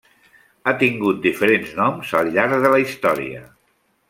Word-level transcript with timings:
Ha 0.65 0.71
tingut 0.79 1.19
diferents 1.25 1.75
noms 1.83 2.15
al 2.21 2.33
llarg 2.39 2.57
de 2.65 2.73
la 2.77 2.81
història. 2.87 3.45